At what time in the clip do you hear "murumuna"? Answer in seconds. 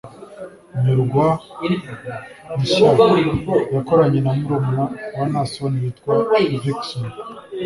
4.37-4.83